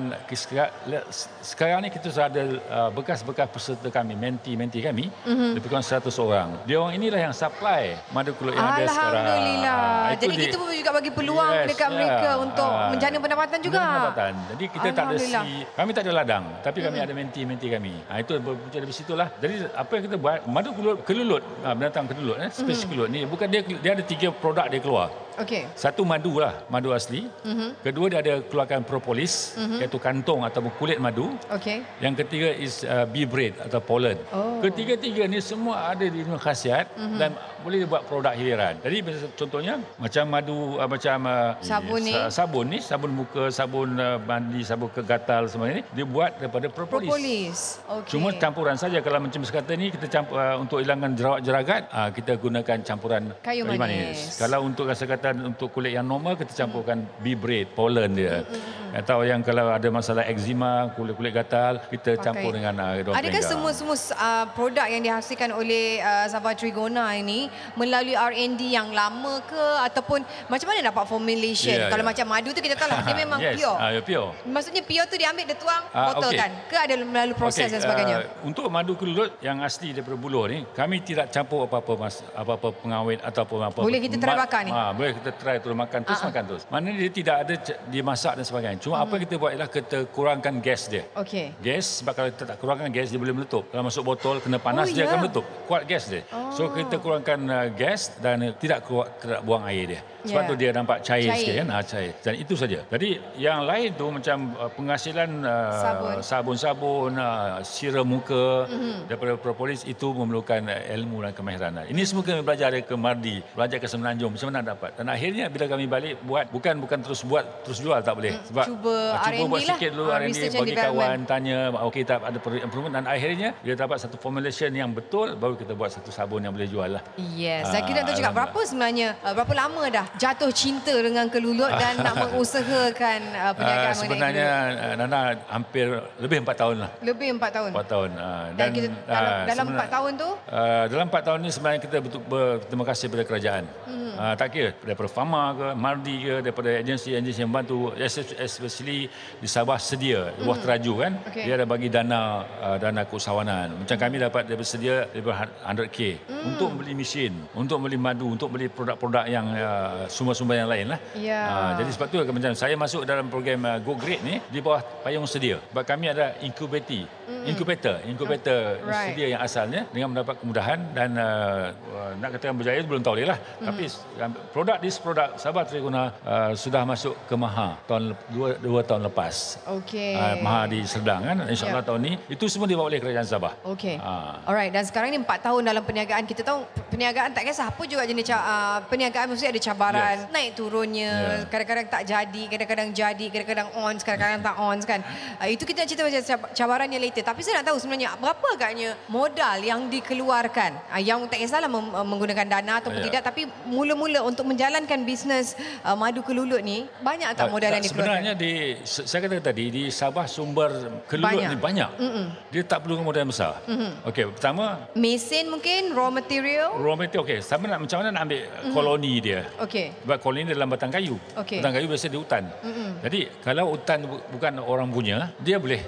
sekarang, 1.41 1.87
ni 1.87 1.89
kita 1.95 2.11
sudah 2.11 2.27
ada 2.27 2.43
uh, 2.67 2.91
bekas-bekas 2.91 3.47
peserta 3.49 3.89
kami, 3.89 4.19
menti-menti 4.19 4.83
kami 4.83 5.07
mm-hmm. 5.09 5.51
lebih 5.55 5.69
kurang 5.71 5.87
100 5.87 6.11
orang. 6.19 6.49
Dia 6.67 6.77
orang 6.83 6.95
inilah 6.99 7.21
yang 7.31 7.35
supply 7.35 7.95
madu 8.11 8.35
kulut 8.35 8.59
yang 8.59 8.67
ada 8.67 8.85
sekarang. 8.91 9.25
Alhamdulillah. 9.25 9.79
Ah, 9.81 10.11
Jadi 10.19 10.35
di- 10.35 10.45
kita 10.51 10.57
pun 10.59 10.69
juga 10.75 10.91
bagi 10.97 11.11
peluang 11.13 11.53
Yes, 11.55 11.69
dekat 11.71 11.89
ya. 11.89 11.95
mereka 11.95 12.31
untuk 12.41 12.71
Ah. 12.71 12.89
menjana 12.91 13.17
pendapatan 13.21 13.59
juga. 13.63 13.79
Pendapatan. 13.85 14.33
Jadi 14.57 14.65
kita 14.73 14.89
tak 14.91 15.05
ada 15.07 15.17
si 15.21 15.53
kami 15.77 15.91
tak 15.95 16.03
ada 16.09 16.13
ladang 16.17 16.45
tapi 16.65 16.79
kami 16.81 16.99
ada 16.99 17.13
menti-menti 17.13 17.67
kami. 17.69 17.95
Ha, 18.09 18.13
itu 18.25 18.33
berpunca 18.41 18.79
dari 18.81 18.95
situlah. 18.95 19.29
Jadi 19.39 19.55
apa 19.71 19.91
yang 19.97 20.05
kita 20.09 20.17
buat 20.17 20.39
madu 20.49 20.71
kelulut 20.75 20.99
kelulut 21.05 21.43
ha, 21.63 21.77
binatang 21.77 22.09
kelulut 22.09 22.37
eh 22.41 22.49
spesies 22.49 22.89
kelulut 22.89 23.13
ni 23.13 23.29
bukan 23.29 23.47
dia 23.53 23.61
dia 23.61 23.93
ada 23.93 24.05
tiga 24.05 24.33
produk 24.33 24.67
dia 24.73 24.81
keluar. 24.81 25.13
Okey. 25.41 25.63
Satu 25.75 26.03
madu 26.05 26.39
lah, 26.39 26.55
madu 26.69 26.91
asli. 26.91 27.27
Mhm. 27.45 27.81
Kedua 27.81 28.07
dia 28.09 28.19
ada 28.21 28.35
keluarkan 28.43 28.81
propolis 28.83 29.57
iaitu 29.57 29.97
kantong 29.97 30.45
atau 30.45 30.61
kulit 30.77 30.99
madu. 30.99 31.33
Okey. 31.49 31.81
Yang 31.99 32.15
ketiga 32.25 32.49
is 32.53 32.85
uh, 32.85 33.05
bee 33.05 33.25
bread 33.25 33.57
atau 33.59 33.81
pollen. 33.81 34.19
Oh. 34.31 34.61
Ketiga-tiga 34.61 35.25
ni 35.25 35.41
semua 35.41 35.91
ada 35.91 36.05
di 36.05 36.21
dalam 36.21 36.37
khasiat 36.37 36.87
Mhm. 36.95 37.19
dan 37.19 37.31
boleh 37.61 37.85
buat 37.85 38.03
produk 38.05 38.33
hiliran. 38.33 38.81
Jadi 38.81 38.97
contohnya 39.35 39.75
macam 39.97 40.25
madu 40.27 40.57
uh, 40.77 40.89
macam 40.89 41.17
uh, 41.25 41.53
Sabun 41.61 42.01
ni? 42.01 42.13
sa- 42.13 42.31
sabun 42.31 42.65
ni, 42.67 42.79
sabun 42.81 43.11
muka, 43.13 43.43
sabun 43.51 43.89
uh, 43.95 44.17
mandi, 44.19 44.61
sabun 44.61 44.89
kegatal 44.91 45.45
semua 45.45 45.69
ni 45.69 45.85
dia 45.91 46.05
buat 46.05 46.37
daripada 46.37 46.67
propolis. 46.69 47.09
Propolis. 47.09 47.59
Okey. 47.87 48.11
Cuma 48.11 48.29
campuran 48.35 48.77
saja 48.77 48.99
kalau 49.01 49.21
macam 49.21 49.41
sekata 49.41 49.73
ni 49.75 49.89
kita 49.89 50.07
campur 50.09 50.37
uh, 50.37 50.57
untuk 50.57 50.81
hilangkan 50.81 51.13
jerawat-jeragat 51.13 51.83
uh, 51.91 52.09
kita 52.11 52.33
gunakan 52.37 52.79
campuran 52.81 53.23
Kayu 53.41 53.65
manis. 53.67 54.37
Kalau 54.37 54.65
untuk 54.65 54.89
rasa 54.89 55.05
kata 55.05 55.30
untuk 55.37 55.71
kulit 55.71 55.93
yang 55.93 56.03
normal 56.03 56.35
kita 56.35 56.53
campurkan 56.53 57.03
bee 57.19 57.35
bread, 57.35 57.71
pollen 57.73 58.11
dia. 58.13 58.43
Atau 58.91 59.23
yang 59.23 59.39
kalau 59.47 59.71
ada 59.71 59.87
masalah 59.87 60.27
eczema, 60.27 60.91
kulit-kulit 60.99 61.31
gatal 61.31 61.79
kita 61.87 62.19
Pakai. 62.19 62.25
campur 62.27 62.51
dengan 62.51 62.75
uh, 62.75 62.99
Dua 62.99 63.15
Adakah 63.15 63.23
Penggar. 63.39 63.47
semua 63.47 63.71
semua 63.71 63.95
uh, 63.95 64.51
produk 64.51 64.83
yang 64.91 64.99
dihasilkan 64.99 65.55
oleh 65.55 66.03
uh, 66.03 66.27
Sabah 66.27 66.59
Trigona 66.59 67.15
ini 67.15 67.47
melalui 67.79 68.19
R&D 68.19 68.59
yang 68.67 68.91
lama 68.91 69.39
ke 69.47 69.63
ataupun 69.87 70.27
macam 70.51 70.67
mana 70.67 70.83
dapat 70.83 71.07
formulation? 71.07 71.71
Ya, 71.71 71.87
Kalau 71.87 72.03
ya. 72.03 72.09
macam 72.11 72.27
madu 72.27 72.51
tu 72.51 72.59
kita 72.59 72.75
tahu 72.75 72.91
lah 72.91 73.07
dia 73.07 73.15
memang 73.23 73.39
yes, 73.39 73.55
pure. 73.55 73.77
Ah, 73.79 73.91
ya, 73.95 74.01
pure. 74.03 74.29
Maksudnya 74.51 74.83
pure 74.83 75.07
tu 75.07 75.15
diambil 75.15 75.45
dia 75.47 75.55
tuang 75.55 75.83
Ah, 75.95 76.11
botol 76.11 76.31
okey. 76.35 76.41
kan? 76.43 76.51
Ke 76.67 76.77
ada 76.83 76.95
melalui 76.99 77.37
proses 77.39 77.71
Okey, 77.71 77.75
dan 77.79 77.81
sebagainya? 77.87 78.17
Uh, 78.27 78.51
untuk 78.51 78.67
madu 78.67 78.99
kelulut 78.99 79.39
yang 79.39 79.63
asli 79.63 79.95
daripada 79.95 80.19
buluh 80.19 80.51
ni, 80.51 80.67
kami 80.75 80.99
tidak 80.99 81.31
campur 81.31 81.63
apa-apa 81.63 81.95
mas, 81.95 82.27
apa-apa 82.35 82.75
pengawet 82.75 83.23
ataupun 83.23 83.59
apa. 83.63 83.87
Boleh 83.87 84.03
kita 84.03 84.19
try 84.19 84.35
bakar 84.35 84.67
ni? 84.67 84.75
Ha, 84.75 84.91
boleh 84.91 85.15
kita 85.21 85.31
try 85.37 85.57
terus 85.57 85.77
makan 85.77 86.01
terus 86.03 86.19
ah. 86.19 86.27
makan 86.29 86.43
terus. 86.49 86.63
Maknanya 86.67 86.97
dia 86.99 87.13
tidak 87.13 87.37
ada 87.39 87.55
dimasak 87.87 88.33
dan 88.35 88.45
sebagainya. 88.45 88.79
Cuma 88.81 88.97
apa 88.99 89.13
yang 89.15 89.23
kita 89.25 89.35
buat 89.37 89.53
ialah 89.53 89.69
kita 89.69 89.99
kurangkan 90.09 90.55
gas 90.59 90.89
dia. 90.89 91.05
Okey. 91.15 91.55
Gas 91.61 92.01
sebab 92.01 92.13
kalau 92.13 92.29
kita 92.33 92.45
tak 92.47 92.57
kurangkan 92.59 92.89
gas 92.89 93.09
dia 93.09 93.21
boleh 93.21 93.35
meletup. 93.37 93.65
Kalau 93.69 93.85
masuk 93.85 94.03
botol 94.03 94.41
kena 94.41 94.59
panas 94.59 94.89
Oh, 94.89 94.95
dia 94.97 95.05
ya? 95.05 95.09
akan 95.09 95.19
meletup. 95.23 95.45
Kuat 95.69 95.83
gas 95.85 96.05
dia. 96.09 96.23
So 96.51 96.73
kita 96.73 96.97
kurangkan 96.99 97.39
uh, 97.47 97.69
gas 97.71 98.17
dan 98.19 98.41
uh, 98.41 98.53
tidak 98.57 98.83
keluar, 98.83 99.07
tidak 99.21 99.41
buang 99.43 99.63
air 99.65 99.87
dia. 99.87 100.03
Sebab 100.21 100.43
Ya. 100.45 100.49
tu 100.49 100.55
dia 100.55 100.71
nampak 100.71 101.01
cair, 101.01 101.33
Cair. 101.33 101.39
sikit 101.41 101.55
kan. 101.57 101.69
Ha, 101.71 101.77
cair. 101.81 102.13
Dan 102.21 102.35
itu 102.37 102.53
saja. 102.53 102.79
Jadi 102.85 103.09
yang 103.41 103.65
lain 103.65 103.89
tu 103.97 104.05
macam 104.07 104.53
uh, 104.53 104.69
penghasilan 104.69 105.31
uh, 105.41 105.73
Sabun. 105.73 106.21
sabun-sabun, 106.21 107.13
uh, 107.17 107.65
siram 107.65 108.05
muka 108.05 108.69
Mhm. 108.69 108.69
mm-hmm. 108.69 108.99
daripada 109.09 109.33
propolis 109.41 109.81
itu 109.85 110.13
memerlukan 110.13 110.61
uh, 110.69 110.93
ilmu 110.93 111.25
dan 111.25 111.33
kemahiran. 111.33 111.73
Ini 111.89 112.03
semua 112.05 112.21
kami 112.21 112.45
belajar 112.45 112.69
dari 112.69 112.85
ke 112.85 112.93
Mardi, 112.93 113.41
belajar 113.57 113.81
ke 113.81 113.89
Semenanjung, 113.89 114.37
macam 114.37 114.47
mana 114.53 114.61
dapat. 114.63 114.91
Dan 115.01 115.09
akhirnya 115.09 115.49
bila 115.49 115.65
kami 115.65 115.89
balik 115.89 116.21
buat 116.21 116.53
bukan 116.53 116.77
bukan 116.77 117.01
terus 117.01 117.25
buat 117.25 117.65
terus 117.65 117.81
jual 117.81 117.97
tak 118.05 118.13
boleh. 118.13 118.37
Sebab 118.45 118.59
Mm, 118.61 118.71
Cuba 118.71 118.97
ah, 119.11 119.25
cuba 119.25 119.45
buat 119.49 119.57
lah. 119.59 119.69
sikit 119.73 119.91
dulu 119.91 120.05
Ah, 120.07 120.21
R&D 120.21 120.41
bagi 120.53 120.75
kawan 120.77 121.19
tanya 121.25 121.57
okey 121.89 122.03
tak 122.05 122.21
ada 122.21 122.37
improvement 122.61 122.93
dan 122.93 123.05
akhirnya 123.09 123.57
dia 123.59 123.73
dapat 123.75 123.97
satu 123.97 124.21
formulation 124.21 124.69
yang 124.71 124.93
betul 124.93 125.33
baru 125.35 125.57
kita 125.57 125.73
buat 125.73 125.89
satu 125.89 126.13
sabun 126.13 126.45
yang 126.45 126.53
boleh 126.53 126.69
jual 126.69 126.85
lah. 126.91 127.01
Yes, 127.17 127.65
dan 127.67 127.81
Ah, 127.81 127.83
kita 127.83 127.99
nak 127.99 128.07
tahu 128.07 128.19
juga 128.19 128.31
berapa 128.31 128.61
sebenarnya, 128.61 129.09
uh, 129.19 129.33
berapa 129.33 129.55
lama 129.57 129.83
dah 129.89 130.07
jatuh 130.15 130.53
cinta 130.53 130.93
dengan 130.93 131.27
kelulut 131.27 131.73
dan 131.73 131.97
nak 131.99 132.15
mengusahakan 132.23 133.21
uh, 133.33 133.53
perniagaan 133.57 133.89
Uh, 133.91 133.97
sebenarnya 133.97 134.49
uh, 134.77 134.95
Nana 134.97 135.21
hampir 135.49 135.87
lebih 136.19 136.45
4 136.45 136.53
tahun 136.55 136.77
lah. 136.79 136.91
Lebih 137.01 137.29
4 137.35 137.49
tahun. 137.51 137.71
4 137.73 137.89
tahun. 137.89 138.11
Uh, 138.13 138.45
Dan, 138.53 138.69
kita 138.69 138.89
dalam, 139.01 139.01
ah, 139.09 139.45
dalam 139.47 139.65
sebenar- 139.67 139.81
4 139.83 139.97
tahun 139.97 140.13
tu, 140.15 140.29
Uh, 140.51 140.85
dalam 140.89 141.07
4 141.09 141.25
tahun 141.25 141.39
ni 141.41 141.49
sebenarnya 141.49 141.81
kita 141.81 141.97
betul 141.99 142.21
berterima 142.23 142.85
kasih 142.85 143.05
kepada 143.09 143.25
kerajaan. 143.25 143.65
Hmm. 143.87 144.13
Uh, 144.13 144.35
tak 144.35 144.49
kira 144.51 144.71
daripada 144.91 145.07
Fama 145.07 145.55
ke, 145.55 145.67
Mardi 145.79 146.17
ke, 146.27 146.35
daripada 146.43 146.71
agensi-agensi 146.83 147.41
yang 147.47 147.55
bantu, 147.55 147.95
especially 147.95 149.07
di 149.39 149.49
Sabah 149.49 149.79
sedia, 149.79 150.35
di 150.35 150.43
bawah 150.43 150.59
teraju 150.59 150.93
kan. 151.07 151.13
Okey. 151.31 151.45
Dia 151.47 151.55
ada 151.55 151.67
bagi 151.67 151.87
dana 151.87 152.43
uh, 152.59 152.77
dana 152.83 153.07
keusahawanan. 153.07 153.87
Macam 153.87 153.97
kami 153.97 154.17
dapat 154.19 154.43
daripada 154.51 154.69
sedia 154.69 155.07
daripada 155.15 155.47
100k 155.71 156.01
Hmm. 156.41 156.57
untuk 156.57 156.71
beli 156.81 156.97
mesin, 156.97 157.33
untuk 157.53 157.85
beli 157.85 158.01
madu, 158.01 158.33
untuk 158.33 158.49
beli 158.49 158.73
produk-produk 158.73 159.29
yang 159.29 159.47
uh, 159.53 160.09
sumber-sumber 160.09 160.57
yang 160.57 160.71
lain 160.73 160.87
lah. 160.89 160.99
Ya. 161.13 161.41
Uh, 161.45 161.71
jadi 161.85 161.91
sebab 161.93 162.07
tu 162.09 162.17
macam 162.25 162.53
saya 162.57 162.75
masuk 162.81 163.03
dalam 163.05 163.29
program 163.29 163.61
uh, 163.69 163.77
Go 163.85 163.93
Great 163.93 164.25
ni 164.25 164.41
di 164.49 164.65
bawah 164.65 164.81
payung 165.05 165.29
sedia. 165.29 165.61
Sebab 165.71 165.85
kami 165.85 166.09
ada 166.09 166.33
incubator, 166.41 167.05
incubator, 167.45 167.97
incubator 168.05 168.61
Hmm. 168.77 168.87
Right. 168.87 169.07
sedia 169.11 169.27
yang 169.29 169.41
asalnya 169.41 169.81
dengan 169.89 170.09
mendapat 170.11 170.35
kemudahan 170.39 170.79
dan 170.91 171.11
uh, 171.15 171.71
uh, 171.71 172.13
nak 172.17 172.35
katakan 172.35 172.55
berjaya 172.55 172.81
belum 172.81 173.01
tahu 173.01 173.23
lah. 173.23 173.39
Hmm. 173.59 173.67
Tapi 173.69 173.85
uh, 174.17 174.31
produk 174.51 174.77
dis 174.79 174.97
produk 174.97 175.29
Sabah 175.35 175.65
Triguna 175.65 176.13
uh, 176.21 176.53
sudah 176.55 176.83
masuk 176.83 177.15
ke 177.25 177.35
Maha 177.35 177.79
tahun 177.85 178.13
dua, 178.29 178.49
dua 178.57 178.81
tahun 178.83 179.07
lepas. 179.07 179.59
okey. 179.81 180.15
Uh, 180.15 180.35
Maha 180.41 180.63
di 180.67 180.81
Serdang 180.85 181.23
kan 181.23 181.37
insyaallah 181.45 181.81
Ya. 181.81 181.87
tahun 181.87 182.01
ni 182.01 182.13
itu 182.29 182.45
semua 182.47 182.67
dibawa 182.67 182.89
oleh 182.89 182.99
kerajaan 182.99 183.25
Sabah. 183.25 183.53
Okey. 183.65 183.97
Ah. 183.97 184.43
Alright, 184.45 184.69
dan 184.69 184.83
sekarang 184.83 185.11
ni 185.11 185.19
4 185.19 185.29
tahun 185.41 185.63
dalam 185.63 185.81
perniagaan. 185.81 186.25
Kita 186.25 186.43
tahu 186.43 186.63
perniagaan 186.89 187.31
tak 187.31 187.47
kisah 187.47 187.69
apa 187.69 187.83
juga 187.85 188.03
jenis 188.03 188.27
uh, 188.29 188.83
perniagaan 188.85 189.31
mesti 189.31 189.47
ada 189.47 189.61
cabaran, 189.61 190.17
Yes. 190.19 190.33
naik 190.33 190.51
turunnya, 190.55 191.13
Yeah. 191.13 191.47
kadang-kadang 191.47 191.87
tak 191.87 192.03
jadi, 192.05 192.43
kadang-kadang 192.49 192.89
jadi, 192.91 193.27
kadang-kadang 193.29 193.69
on, 193.77 193.95
kadang-kadang 193.97 194.41
tak 194.41 194.57
on 194.59 194.77
kan. 194.83 195.01
Uh, 195.39 195.49
itu 195.49 195.63
kita 195.63 195.85
cerita 195.85 196.03
macam 196.03 196.21
cab- 196.21 196.51
cabarannya 196.53 196.99
later. 196.99 197.20
Tapi 197.23 197.41
saya 197.41 197.61
nak 197.61 197.67
tahu 197.67 197.79
sebenarnya 197.79 198.15
berapa 198.15 198.47
agaknya 198.51 198.95
modal 199.07 199.59
yang 199.59 199.87
dikeluarkan. 199.87 200.71
Uh, 200.89 200.99
yang 200.99 201.25
tak 201.27 201.39
kisahlah 201.39 201.67
mem- 201.67 201.93
menggunakan 202.05 202.47
dana 202.47 202.73
ataupun 202.77 202.99
Ya. 202.99 203.07
tidak 203.07 203.23
tapi 203.25 203.43
mula-mula 203.65 204.21
untuk 204.21 204.45
menjalankan 204.45 205.03
bisnes 205.03 205.55
uh, 205.81 205.95
madu 205.95 206.21
kelulut 206.21 206.61
ni 206.61 206.85
banyak 207.01 207.33
tak 207.33 207.47
Ah, 207.47 207.49
modal 207.49 207.71
yang 207.71 207.81
dikeluarkan? 207.81 208.21
Sebenarnya 208.21 208.33
di 208.35 208.53
saya 208.83 209.21
kata 209.21 209.37
tadi 209.43 209.65
di 209.69 209.83
Sabah 209.89 210.25
sumber 210.25 210.71
kelulut 211.05 211.39
Banyak. 211.39 211.51
ni 211.51 211.57
banyak. 211.57 211.91
Mm-mm. 211.97 212.27
Dia 212.49 212.63
tak 212.63 212.83
perlu 212.83 213.01
modal 213.01 213.21
yang 213.21 213.31
besar. 213.31 213.61
Mm-hmm. 213.65 213.91
Okey, 214.05 214.25
pertama 214.31 214.65
Mesin 214.93 215.49
mungkin, 215.49 215.91
raw 215.91 216.09
material. 216.09 216.77
raw 216.77 216.95
material 216.95 217.23
okey, 217.23 217.39
sama 217.41 217.65
nak 217.67 217.81
macam 217.81 217.97
mana 217.99 218.09
nak 218.11 218.23
ambil 218.25 218.41
mm-hmm. 218.41 218.73
koloni 218.73 219.13
dia. 219.19 219.41
Okey. 219.59 219.87
Sebab 220.01 220.17
koloni 220.19 220.45
dia 220.45 220.55
dalam 220.55 220.69
batang 220.69 220.91
kayu. 220.91 221.17
Okey. 221.35 221.59
Batang 221.59 221.75
kayu 221.75 221.87
biasa 221.87 222.07
di 222.07 222.19
hutan. 222.19 222.45
Mm-mm. 222.61 222.91
Jadi 223.01 223.21
kalau 223.41 223.65
hutan 223.71 223.99
bu- 224.03 224.23
bukan 224.31 224.53
orang 224.59 224.89
punya, 224.89 225.33
dia 225.39 225.57
boleh 225.57 225.81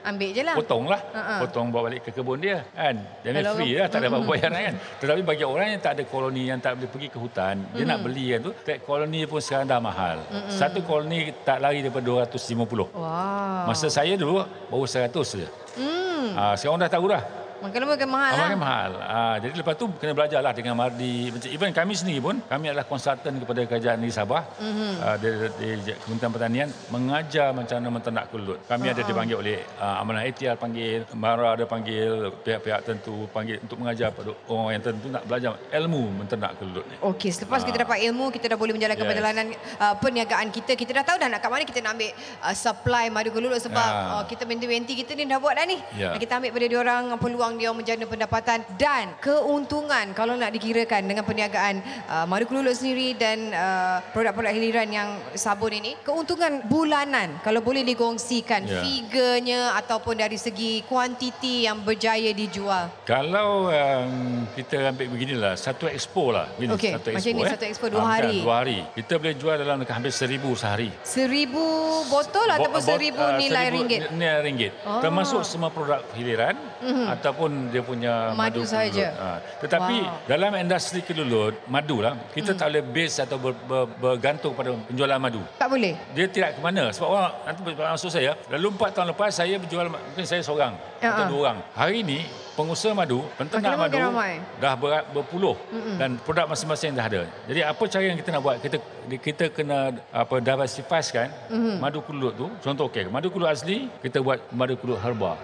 Ambil 0.00 0.30
je 0.32 0.42
lah. 0.42 0.54
potong 0.56 0.84
lah. 0.88 1.00
Ha-ha. 1.12 1.34
Potong 1.44 1.66
bawa 1.68 1.92
balik 1.92 2.08
ke 2.08 2.10
kebun 2.10 2.40
dia. 2.40 2.64
Kan? 2.72 2.96
Dia 3.20 3.28
ambil 3.30 3.44
Kalau- 3.44 3.56
free 3.60 3.72
lah, 3.76 3.86
tak 3.88 3.98
ada 4.00 4.06
apa-apa 4.08 4.26
bayaran 4.26 4.60
kan. 4.64 4.74
Tetapi 5.00 5.20
bagi 5.22 5.44
orang 5.44 5.66
yang 5.72 5.82
tak 5.82 5.92
ada 5.96 6.02
koloni, 6.08 6.42
yang 6.48 6.60
tak 6.60 6.72
boleh 6.76 6.90
pergi 6.90 7.08
ke 7.08 7.18
hutan, 7.20 7.56
dia 7.72 7.84
nak 7.84 7.98
beli 8.00 8.24
kan 8.32 8.40
tu, 8.40 8.52
tek 8.64 8.78
koloni 8.82 9.20
pun 9.28 9.40
sekarang 9.40 9.66
dah 9.66 9.80
mahal. 9.80 10.18
Satu 10.48 10.80
koloni 10.80 11.32
tak 11.44 11.60
lari 11.60 11.84
daripada 11.84 12.04
250. 12.04 12.88
Wow. 12.92 13.68
Masa 13.68 13.86
saya 13.88 14.16
dulu 14.16 14.40
baru 14.68 14.86
100 14.86 15.24
saja. 15.24 15.48
Hmm. 15.76 16.32
Ah, 16.36 16.54
sekarang 16.56 16.80
dah 16.80 16.90
tahu 16.90 17.06
dah. 17.08 17.22
Makan 17.60 17.80
makan 17.86 18.08
mahal 18.08 18.32
Amalnya 18.32 18.48
lah. 18.48 18.60
mahal. 18.60 18.90
Ah, 19.00 19.36
jadi 19.36 19.52
lepas 19.52 19.74
tu 19.76 19.84
kena 20.00 20.12
belajarlah 20.16 20.52
dengan 20.56 20.74
Mardi. 20.74 21.28
Macam 21.28 21.48
even 21.52 21.70
kami 21.70 21.92
sendiri 21.92 22.20
pun, 22.20 22.36
kami 22.48 22.72
adalah 22.72 22.88
konsultan 22.88 23.36
kepada 23.36 23.60
kerajaan 23.68 24.00
negeri 24.00 24.14
Sabah. 24.16 24.42
Mm-hmm. 24.56 24.92
Uh, 24.96 25.16
di, 25.20 25.28
di, 25.60 25.68
di 25.84 25.92
Kementerian 26.00 26.32
Pertanian 26.32 26.68
mengajar 26.88 27.48
macam 27.52 27.74
mana 27.78 27.88
menternak 27.92 28.24
kelulut. 28.32 28.58
Kami 28.64 28.88
uh-huh. 28.88 28.96
ada 28.96 29.02
dipanggil 29.04 29.36
oleh 29.36 29.58
uh, 29.76 30.00
Amanah 30.00 30.24
ATR 30.24 30.56
panggil, 30.56 31.04
Mara 31.12 31.52
ada 31.52 31.64
panggil, 31.64 32.32
pihak-pihak 32.40 32.80
tertentu 32.82 33.28
panggil 33.30 33.60
untuk 33.60 33.76
mengajar 33.76 34.08
pada 34.10 34.32
orang 34.48 34.74
yang 34.74 34.82
tertentu 34.82 35.08
nak 35.12 35.22
belajar 35.28 35.50
ilmu 35.70 36.02
menternak 36.16 36.56
kelulut 36.56 36.84
ni. 36.88 36.96
Okey, 37.04 37.30
selepas 37.30 37.60
kita 37.60 37.84
dapat 37.84 38.00
ilmu, 38.08 38.32
kita 38.32 38.48
dah 38.48 38.58
boleh 38.58 38.72
menjalankan 38.72 38.98
Yes. 39.00 39.10
perjalanan 39.10 39.46
uh, 39.80 39.94
perniagaan 39.96 40.48
kita. 40.48 40.72
Kita 40.74 40.90
dah 40.92 41.04
tahu 41.04 41.16
dah 41.18 41.28
nak 41.28 41.40
kat 41.40 41.50
mana 41.50 41.64
kita 41.64 41.80
nak 41.80 41.92
ambil 41.96 42.10
uh, 42.40 42.54
supply 42.54 43.04
madu 43.08 43.30
kelulut 43.30 43.58
sebab 43.58 43.88
Ya. 43.90 44.20
uh, 44.20 44.24
kita 44.24 44.44
menti-menti 44.44 44.92
kita 44.94 45.12
ni 45.12 45.24
dah 45.24 45.40
buat 45.40 45.56
dah 45.56 45.66
ni. 45.66 45.76
Ya. 45.96 46.14
Kita 46.14 46.38
ambil 46.38 46.52
pada 46.52 46.66
diorang 46.68 47.04
peluang 47.18 47.49
peluang 47.50 47.58
dia 47.58 47.74
menjana 47.74 48.04
pendapatan 48.06 48.58
dan 48.78 49.10
keuntungan 49.18 50.14
kalau 50.14 50.38
nak 50.38 50.54
dikirakan 50.54 51.02
dengan 51.02 51.26
perniagaan 51.26 51.82
uh, 52.06 52.22
madu 52.22 52.46
kelulut 52.46 52.70
sendiri 52.70 53.18
dan 53.18 53.50
uh, 53.50 53.98
produk-produk 54.14 54.54
hiliran 54.54 54.86
yang 54.86 55.08
sabun 55.34 55.74
ini 55.74 55.98
keuntungan 56.00 56.62
bulanan 56.70 57.42
kalau 57.42 57.58
boleh 57.58 57.82
dikongsikan 57.82 58.62
Ya. 58.62 58.84
figurnya 58.84 59.72
ataupun 59.74 60.14
dari 60.14 60.36
segi 60.36 60.84
kuantiti 60.84 61.64
yang 61.64 61.80
berjaya 61.80 62.28
dijual 62.30 62.92
Kalau 63.02 63.66
um, 63.66 64.44
kita 64.52 64.92
ambil 64.92 65.08
beginilah, 65.08 65.54
satu 65.56 65.88
expo 65.88 66.30
lah. 66.30 66.46
Begini, 66.54 66.76
Okey, 66.76 66.92
satu 66.92 67.08
macam 67.10 67.32
ni, 67.32 67.42
eh. 67.42 67.50
satu 67.50 67.64
expo 67.64 67.86
dua 67.88 68.04
Ah, 68.04 68.10
hari. 68.14 68.36
Dua 68.38 68.54
hari. 68.60 68.78
Kita 68.92 69.16
boleh 69.16 69.34
jual 69.34 69.54
dalam 69.56 69.80
hampir 69.80 70.12
seribu 70.12 70.52
sehari. 70.54 70.92
seribu 71.02 71.64
botol 72.06 72.46
ataupun 72.46 72.78
Bot- 72.78 72.86
seribu 72.86 73.18
ah, 73.18 73.34
nilai 73.34 73.64
seribu 73.64 73.76
ringgit 73.80 74.00
Nilai 74.12 74.40
ringgit. 74.44 74.72
Oh. 74.84 75.00
Termasuk 75.00 75.40
semua 75.42 75.72
produk 75.72 76.04
hiliran 76.12 76.54
mm-hmm. 76.84 77.06
ataupun 77.08 77.39
dia 77.72 77.80
punya 77.80 78.36
Madu 78.36 78.60
madu, 78.60 78.68
kelulut. 78.68 79.12
Ah, 79.16 79.38
tetapi 79.62 79.96
Wow. 80.04 80.28
dalam 80.28 80.52
industri 80.60 81.00
kelulut, 81.00 81.54
madu 81.70 82.04
lah, 82.04 82.14
kita 82.36 82.52
mm. 82.52 82.58
tak 82.58 82.66
boleh 82.68 82.84
base 82.84 83.16
atau 83.24 83.36
ber, 83.40 83.52
ber, 83.64 83.84
bergantung 83.96 84.52
pada 84.52 84.76
penjualan 84.88 85.16
madu. 85.16 85.40
tak 85.56 85.68
boleh 85.70 85.94
Dia 86.12 86.26
tidak 86.28 86.50
ke 86.56 86.60
mana. 86.60 86.92
Sebab 86.92 87.08
orang, 87.08 87.32
nanti 87.46 87.60
maksud 87.64 88.10
saya, 88.10 88.32
lalu 88.52 88.66
empat 88.76 88.90
tahun 88.92 89.06
lepas 89.14 89.30
saya 89.32 89.54
berjual, 89.56 89.86
mungkin 89.88 90.24
saya 90.26 90.42
seorang 90.44 90.74
Ya, 91.00 91.16
atau 91.16 91.32
dua 91.32 91.38
orang. 91.48 91.58
Hari 91.72 92.04
ini, 92.04 92.18
pengusaha 92.52 92.92
madu, 92.92 93.24
penternak 93.40 93.88
madu, 93.88 93.96
ramai. 93.96 94.36
dah 94.60 94.76
ber, 94.76 95.00
berpuluh 95.16 95.56
mm 95.72 95.96
dan 95.96 96.10
produk 96.20 96.44
masing-masing 96.52 96.92
dah 96.92 97.06
ada. 97.08 97.22
Jadi 97.48 97.60
apa 97.64 97.82
cara 97.88 98.04
yang 98.04 98.18
kita 98.20 98.28
nak 98.36 98.42
buat? 98.44 98.56
Kita 98.60 98.76
kita 99.16 99.44
kena 99.48 99.96
apa 100.12 100.34
diversifikan 100.44 101.32
mm 101.48 101.80
madu 101.80 102.04
kulut 102.04 102.36
tu. 102.36 102.46
Contoh 102.60 102.84
okey, 102.92 103.08
madu 103.08 103.32
kulut 103.32 103.48
asli 103.48 103.88
kita 104.04 104.20
buat 104.20 104.38
madu 104.52 104.76
kulut 104.76 105.00
herba. 105.00 105.40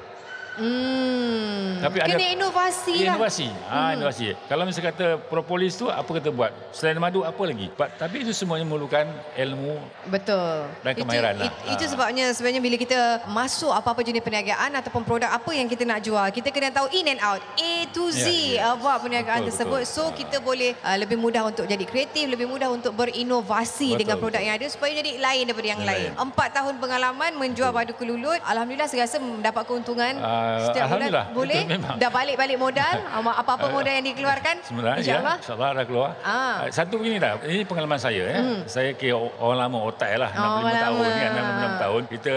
Hmm. 0.58 1.78
Tapi 1.78 1.96
ada- 1.98 2.08
kena 2.10 2.26
inovasi 2.32 2.94
lah 3.02 3.14
Inovasi. 3.14 3.48
Ha, 3.66 3.78
inovasi. 3.92 4.24
Kalau 4.44 4.62
misalnya 4.64 4.86
kata 4.90 5.06
propolis 5.22 5.72
tu 5.74 5.86
apa 5.86 6.08
kita 6.08 6.30
buat? 6.30 6.50
Selain 6.70 6.96
madu 6.96 7.22
apa 7.22 7.38
lagi? 7.42 7.68
But, 7.70 7.94
tapi 7.94 8.20
itu 8.20 8.32
semuanya 8.32 8.64
memerlukan 8.64 9.06
ilmu 9.34 9.76
Betul. 10.06 10.66
Dan 10.80 10.92
kemahiran 10.94 11.32
itu, 11.34 11.40
lah. 11.40 11.46
it- 11.46 11.58
itu 11.70 11.84
Ha. 11.84 11.90
sebabnya 11.90 12.24
sebenarnya 12.30 12.60
bila 12.60 12.76
kita 12.76 12.98
masuk 13.28 13.70
apa-apa 13.70 14.00
jenis 14.02 14.20
perniagaan 14.20 14.70
ataupun 14.74 15.02
produk 15.02 15.30
apa 15.30 15.50
yang 15.50 15.66
kita 15.66 15.82
nak 15.82 16.00
jual, 16.00 16.26
kita 16.30 16.48
kena 16.48 16.70
tahu 16.70 16.88
in 16.90 17.06
and 17.06 17.20
out, 17.20 17.38
A 17.56 17.70
to 17.90 18.08
Z 18.08 18.24
Ya, 18.26 18.64
ya. 18.64 18.74
apa 18.74 18.98
perniagaan 18.98 19.40
Betul, 19.40 19.48
tersebut. 19.52 19.80
betul. 19.82 19.94
So 19.94 20.12
kita 20.12 20.36
boleh 20.38 20.74
uh, 20.80 20.96
lebih 20.96 21.16
mudah 21.16 21.42
untuk 21.44 21.64
jadi 21.64 21.82
kreatif, 21.82 22.26
lebih 22.26 22.46
mudah 22.46 22.68
untuk 22.68 22.92
berinovasi 22.92 23.92
Betul, 23.92 24.00
dengan 24.00 24.16
produk 24.16 24.38
betul. 24.38 24.48
yang 24.48 24.56
ada 24.56 24.66
supaya 24.66 24.92
jadi 24.94 25.10
lain 25.16 25.42
daripada 25.44 25.68
yang 25.68 25.80
Yang 25.80 25.88
lain. 25.88 26.08
lain. 26.08 26.22
Empat 26.22 26.48
tahun 26.52 26.74
pengalaman 26.76 27.30
menjual 27.34 27.70
madu 27.70 27.92
kelulut, 27.92 28.40
alhamdulillah 28.42 28.86
saya 28.86 29.04
rasa 29.04 29.16
mendapat 29.18 29.62
keuntungan 29.64 30.14
Setiap 30.60 30.74
bulan. 30.74 30.84
Alhamdulillah. 30.86 31.26
Boleh? 31.32 31.60
Betul, 31.60 31.72
memang. 31.74 31.94
Dah 31.96 32.10
balik-balik 32.10 32.58
modal, 32.58 32.96
apa-apa 33.42 33.66
modal 33.68 33.92
yang 33.92 34.06
dikeluarkan. 34.06 34.54
Sebenarnya 34.64 35.00
InsyaAllah. 35.02 35.36
ya, 35.36 35.42
insyaAllah 35.42 35.70
dah 35.72 35.84
keluar. 35.84 36.10
Ah. 36.20 36.34
Ah. 36.36 36.56
Satu 36.70 36.94
begini 36.98 37.16
dah, 37.18 37.38
ini 37.44 37.62
pengalaman 37.62 37.98
saya. 37.98 38.22
Eh. 38.32 38.40
Hmm. 38.40 38.60
Saya 38.66 38.90
kira 38.94 39.16
orang 39.16 39.58
lama 39.66 39.78
otak 39.86 40.10
lah, 40.16 40.30
Oh, 40.36 40.62
65 40.62 40.84
tahun 40.84 41.06
lama. 41.06 41.20
kan, 41.20 41.30
66 41.30 41.82
tahun. 41.84 42.02
Kita 42.08 42.34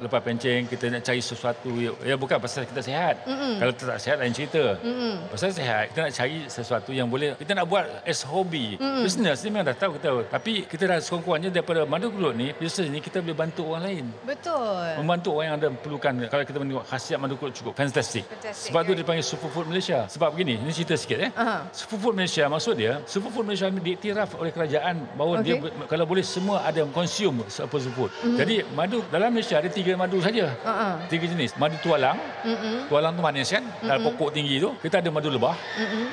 lepas 0.00 0.20
pencing, 0.20 0.60
kita 0.68 0.84
nak 0.90 1.02
cari 1.02 1.20
sesuatu. 1.20 1.70
Ya 2.02 2.14
bukan 2.14 2.36
pasal 2.38 2.62
kita 2.64 2.80
sihat. 2.80 3.14
Mm-mm. 3.24 3.60
Kalau 3.60 3.72
kita 3.72 3.84
tak 3.94 3.98
sihat, 4.00 4.16
lain 4.20 4.32
cerita. 4.32 4.64
Mm-mm. 4.80 5.14
Pasal 5.30 5.50
sihat, 5.50 5.82
kita 5.92 5.98
nak 6.04 6.12
cari 6.12 6.36
sesuatu 6.46 6.90
yang 6.90 7.08
boleh, 7.08 7.36
kita 7.36 7.52
nak 7.52 7.66
buat 7.66 7.84
as 8.04 8.20
hobby. 8.24 8.76
Mm-mm. 8.76 9.02
Business 9.04 9.42
ni 9.44 9.48
memang 9.52 9.66
dah 9.68 9.76
tahu 9.76 9.96
kita. 9.98 10.08
Tapi 10.28 10.52
kita 10.66 10.84
dah 10.86 10.98
sekurang-kurangnya 11.00 11.50
daripada 11.52 11.84
madu 11.84 12.10
kelulut 12.10 12.34
ni, 12.34 12.50
business 12.56 12.88
ni 12.88 12.98
kita 12.98 13.20
boleh 13.20 13.36
bantu 13.36 13.62
orang 13.72 13.82
lain. 13.84 14.04
Betul. 14.24 14.86
Membantu 15.00 15.28
orang 15.36 15.46
yang 15.46 15.56
ada 15.60 15.68
perlukan. 15.74 16.12
Kalau 16.26 16.44
kita 16.44 16.58
menengok 16.58 16.84
khasiat 16.88 17.18
madu 17.20 17.34
kulit 17.44 17.54
cukup 17.60 17.72
fantastic. 17.76 18.24
Fantastic, 18.24 18.72
Sebab 18.72 18.80
tu 18.84 18.92
right. 18.92 19.00
dipanggil 19.04 19.24
superfood 19.24 19.66
Malaysia. 19.68 19.98
Sebab 20.08 20.28
begini, 20.32 20.56
ini 20.56 20.70
cerita 20.72 20.94
sikit 20.96 21.18
eh. 21.20 21.30
Aha. 21.36 21.68
Superfood 21.70 22.14
Malaysia 22.16 22.44
maksud 22.48 22.74
dia, 22.80 23.04
superfood 23.04 23.44
Malaysia 23.44 23.68
diiktiraf 23.68 24.30
oleh 24.40 24.50
kerajaan 24.54 25.04
bahawa 25.18 25.40
Okey. 25.40 25.44
dia 25.44 25.54
kalau 25.90 26.04
boleh 26.08 26.24
semua 26.24 26.64
ada 26.64 26.80
consume 26.88 27.44
superfood. 27.52 28.08
Mm-hmm. 28.08 28.36
Jadi 28.40 28.54
madu 28.72 28.98
dalam 29.12 29.28
Malaysia 29.34 29.60
ada 29.60 29.68
tiga 29.68 29.92
madu 29.98 30.18
saja. 30.24 30.56
Uh-uh. 30.64 30.94
Tiga 31.12 31.24
jenis. 31.28 31.52
Madu 31.60 31.76
tualang. 31.84 32.16
Mm-mm. 32.44 32.88
Tualang 32.88 33.12
tu 33.16 33.20
manis 33.20 33.48
kan? 33.52 33.64
Dalam 33.84 34.00
pokok 34.08 34.32
tinggi 34.32 34.56
tu. 34.62 34.72
Kita 34.80 35.04
ada 35.04 35.10
madu 35.12 35.28
lebah 35.28 35.54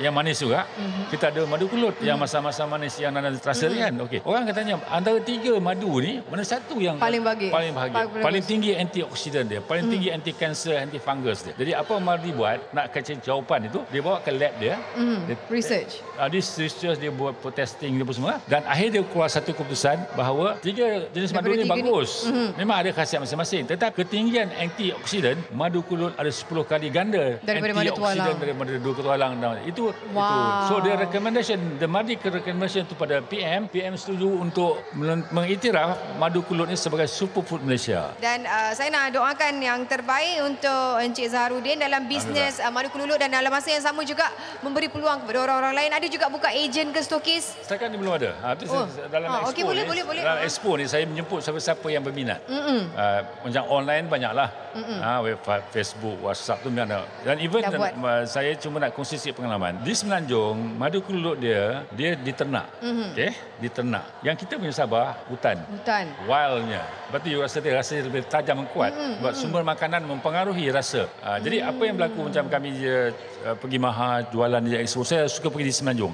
yang 0.02 0.12
manis 0.12 0.42
juga. 0.42 0.68
Kita 1.08 1.32
ada 1.32 1.46
madu 1.48 1.70
kelut 1.70 1.96
yang 2.04 2.20
masa-masa 2.20 2.68
manis 2.68 2.98
yang 3.00 3.16
anda 3.16 3.32
terasa 3.36 3.70
kan. 3.70 3.94
Okey. 4.04 4.20
Orang 4.26 4.44
katanya 4.44 4.80
antara 4.92 5.16
tiga 5.22 5.56
madu 5.56 6.02
ni 6.02 6.20
mana 6.28 6.44
satu 6.44 6.76
yang 6.76 7.00
Paling 7.00 7.22
bagus. 7.24 7.50
Paling 7.52 7.72
bahagia. 7.72 7.94
Paling 8.20 8.42
Paling 8.42 8.44
tinggi 8.48 8.70
antioksidan 8.72 9.44
dia, 9.44 9.60
paling 9.60 9.86
tinggi 9.92 10.08
anti 10.08 10.32
kanser, 10.32 10.80
anti 10.80 10.98
fungus 11.22 11.46
dia. 11.46 11.54
Jadi 11.54 11.72
apa 11.72 11.94
Mardi 12.02 12.34
buat 12.34 12.58
nak 12.74 12.90
kacau 12.90 13.14
jawapan 13.14 13.70
itu, 13.70 13.78
dia 13.86 14.00
bawa 14.02 14.18
ke 14.18 14.34
lab 14.34 14.50
dia. 14.58 14.74
Dia, 15.22 15.36
Research. 15.46 16.02
Uh, 16.18 16.26
this 16.26 16.50
research 16.58 16.98
dia 16.98 17.14
buat 17.14 17.38
for 17.38 17.54
testing 17.54 17.94
dia 17.94 18.04
semua 18.10 18.42
dan 18.44 18.66
akhir 18.66 18.88
dia 18.90 19.02
keluar 19.06 19.30
satu 19.30 19.54
keputusan 19.54 20.02
bahawa 20.12 20.58
tiga 20.58 21.06
jenis 21.08 21.30
madu 21.30 21.48
Daripada 21.48 21.62
ni 21.62 21.64
tiga 21.64 21.78
ni. 21.78 21.82
bagus. 21.86 22.10
Memang 22.58 22.76
ada 22.82 22.90
khasiat 22.90 23.22
masing-masing. 23.22 23.62
Tetapi 23.64 23.94
ketinggian 23.94 24.50
antioksidan 24.50 25.38
madu 25.52 25.80
kulut 25.80 26.10
ada 26.18 26.26
10 26.26 26.42
kali 26.66 26.90
ganda 26.90 27.38
Daripada 27.38 27.72
madu 27.72 27.92
antioksidan 27.92 28.18
tualang. 28.18 28.36
daripada 28.40 28.72
madu 28.72 28.92
tualang. 28.98 29.32
Dan 29.38 29.56
Itu 29.62 29.70
itu. 29.72 29.84
Wow. 30.12 30.68
So 30.68 30.74
dia 30.80 30.94
recommendation 30.96 31.58
the 31.78 31.86
Madi 31.86 32.16
recommendation 32.16 32.82
tu 32.84 32.94
pada 32.94 33.20
PM, 33.22 33.68
PM 33.68 33.94
setuju 33.94 34.26
untuk 34.26 34.82
men- 34.92 35.24
mengiktiraf 35.30 36.16
madu 36.16 36.42
kulut 36.42 36.66
ni 36.66 36.74
sebagai 36.74 37.06
superfood 37.06 37.60
Malaysia. 37.62 38.12
Dan 38.18 38.42
uh, 38.44 38.72
saya 38.72 38.88
nak 38.88 39.12
doakan 39.12 39.54
yang 39.58 39.84
terbaik 39.84 40.40
untuk 40.42 40.84
Encik 41.12 41.28
Zaharudin 41.28 41.76
dalam 41.76 42.08
bisnes 42.08 42.56
uh, 42.56 42.72
madu 42.72 42.88
kelulut 42.88 43.20
dan 43.20 43.28
dalam 43.28 43.52
masa 43.52 43.68
yang 43.68 43.84
sama 43.84 44.00
juga 44.00 44.32
memberi 44.64 44.88
peluang 44.88 45.20
kepada 45.20 45.44
orang-orang 45.44 45.76
lain. 45.76 45.90
Ada 45.92 46.08
juga 46.08 46.32
buka 46.32 46.48
ejen 46.48 46.88
ke 46.88 47.04
stokis? 47.04 47.52
Setakat 47.60 47.92
ni 47.92 48.00
belum 48.00 48.16
ada. 48.16 48.32
Ha, 48.40 48.56
tu 48.56 48.64
Oh. 48.64 48.88
saya- 48.88 49.12
dalam 49.12 49.28
Ah, 49.28 49.44
expo 49.44 49.52
okey, 49.52 49.64
boleh, 49.68 49.84
ni, 49.84 49.90
boleh, 49.92 50.04
boleh. 50.08 50.22
Dalam 50.24 50.40
Ah. 50.40 50.48
expo 50.48 50.70
ni 50.80 50.88
saya 50.88 51.04
menjemput 51.04 51.44
siapa-siapa 51.44 51.84
yang 51.86 52.00
berminat. 52.00 52.40
Mm-mm. 52.48 52.96
Uh, 52.96 53.20
macam 53.44 53.62
online 53.68 54.04
banyaklah. 54.08 54.48
Ha, 54.72 55.20
web 55.20 55.36
Facebook, 55.68 56.16
WhatsApp 56.24 56.64
tu 56.64 56.72
memang 56.72 56.88
ada. 56.88 57.04
Dan 57.28 57.36
even 57.44 57.60
buat. 57.60 57.92
uh, 57.92 58.24
saya 58.24 58.56
cuma 58.56 58.80
nak 58.80 58.96
kongsi 58.96 59.20
sikit 59.20 59.36
pengalaman. 59.36 59.84
Di 59.84 59.92
Semenanjung, 59.92 60.56
madu 60.80 61.04
kelulut 61.04 61.36
dia 61.36 61.84
dia 61.92 62.16
diternak. 62.16 62.72
Mm-hmm. 62.80 63.08
Okey, 63.12 63.30
diternak. 63.60 64.04
Yang 64.24 64.48
kita 64.48 64.56
punya 64.56 64.72
Sabah 64.72 65.12
hutan. 65.28 65.60
Hutan. 65.68 66.08
Wildnya. 66.24 66.80
You 67.28 67.44
rasa 67.44 67.60
dia 67.60 67.76
rasa 67.76 68.00
lebih 68.00 68.24
tajam 68.24 68.64
dan 68.64 68.68
kuat. 68.72 68.96
Mm-hmm. 68.96 69.20
Sebab 69.20 69.32
sumber 69.36 69.60
makanan 69.60 70.08
mempengaruhi 70.08 70.72
rasa. 70.72 71.01
Uh, 71.22 71.38
jadi 71.42 71.56
apa 71.66 71.82
yang 71.84 71.94
berlaku 71.98 72.20
macam 72.30 72.44
kami 72.48 72.70
uh, 72.86 73.10
pergi 73.58 73.78
Maha 73.78 74.22
jualan 74.30 74.62
di 74.62 74.78
expo. 74.78 75.02
Saya 75.02 75.26
suka 75.26 75.50
pergi 75.50 75.66
di 75.70 75.74
Semenanjung. 75.74 76.12